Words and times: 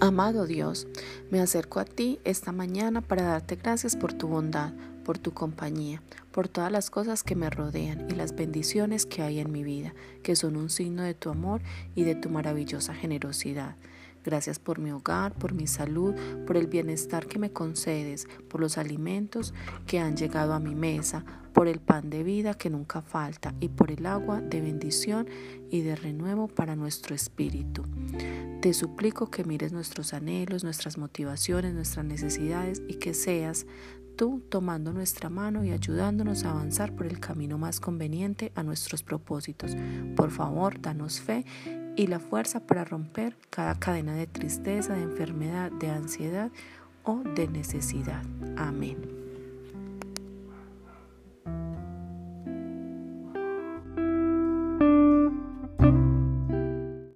Amado 0.00 0.46
Dios, 0.46 0.86
me 1.30 1.40
acerco 1.40 1.80
a 1.80 1.84
ti 1.84 2.20
esta 2.24 2.52
mañana 2.52 3.00
para 3.00 3.22
darte 3.22 3.56
gracias 3.56 3.96
por 3.96 4.12
tu 4.12 4.28
bondad, 4.28 4.72
por 5.04 5.18
tu 5.18 5.32
compañía, 5.32 6.02
por 6.30 6.48
todas 6.48 6.70
las 6.70 6.88
cosas 6.88 7.24
que 7.24 7.34
me 7.34 7.50
rodean 7.50 8.06
y 8.08 8.14
las 8.14 8.34
bendiciones 8.34 9.06
que 9.06 9.22
hay 9.22 9.40
en 9.40 9.50
mi 9.50 9.64
vida, 9.64 9.92
que 10.22 10.36
son 10.36 10.56
un 10.56 10.70
signo 10.70 11.02
de 11.02 11.14
tu 11.14 11.30
amor 11.30 11.62
y 11.96 12.04
de 12.04 12.14
tu 12.14 12.30
maravillosa 12.30 12.94
generosidad. 12.94 13.76
Gracias 14.24 14.60
por 14.60 14.78
mi 14.78 14.92
hogar, 14.92 15.32
por 15.34 15.52
mi 15.52 15.66
salud, 15.66 16.14
por 16.46 16.56
el 16.56 16.68
bienestar 16.68 17.26
que 17.26 17.40
me 17.40 17.50
concedes, 17.50 18.28
por 18.48 18.60
los 18.60 18.78
alimentos 18.78 19.52
que 19.86 19.98
han 19.98 20.16
llegado 20.16 20.52
a 20.52 20.60
mi 20.60 20.76
mesa, 20.76 21.24
por 21.52 21.66
el 21.66 21.80
pan 21.80 22.08
de 22.08 22.22
vida 22.22 22.54
que 22.54 22.70
nunca 22.70 23.02
falta 23.02 23.52
y 23.58 23.68
por 23.68 23.90
el 23.90 24.06
agua 24.06 24.40
de 24.40 24.60
bendición 24.60 25.28
y 25.70 25.80
de 25.80 25.96
renuevo 25.96 26.46
para 26.46 26.76
nuestro 26.76 27.16
espíritu. 27.16 27.84
Te 28.62 28.74
suplico 28.74 29.28
que 29.28 29.42
mires 29.42 29.72
nuestros 29.72 30.14
anhelos, 30.14 30.62
nuestras 30.62 30.96
motivaciones, 30.96 31.74
nuestras 31.74 32.06
necesidades 32.06 32.80
y 32.86 32.94
que 32.94 33.12
seas 33.12 33.66
tú 34.14 34.40
tomando 34.48 34.92
nuestra 34.92 35.28
mano 35.28 35.64
y 35.64 35.72
ayudándonos 35.72 36.44
a 36.44 36.52
avanzar 36.52 36.94
por 36.94 37.06
el 37.06 37.18
camino 37.18 37.58
más 37.58 37.80
conveniente 37.80 38.52
a 38.54 38.62
nuestros 38.62 39.02
propósitos. 39.02 39.76
Por 40.14 40.30
favor, 40.30 40.80
danos 40.80 41.20
fe 41.20 41.44
y 41.96 42.06
la 42.06 42.20
fuerza 42.20 42.64
para 42.64 42.84
romper 42.84 43.36
cada 43.50 43.74
cadena 43.80 44.14
de 44.14 44.28
tristeza, 44.28 44.94
de 44.94 45.02
enfermedad, 45.02 45.72
de 45.72 45.90
ansiedad 45.90 46.52
o 47.02 47.16
de 47.34 47.48
necesidad. 47.48 48.22
Amén. 48.56 49.21